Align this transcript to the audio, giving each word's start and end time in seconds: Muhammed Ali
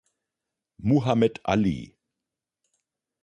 Muhammed 0.79 1.37
Ali 1.45 1.93